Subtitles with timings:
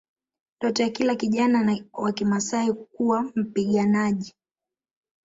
[0.59, 4.33] Ndoto ya kila kijana wa Kimaasai kuwa mpiganaji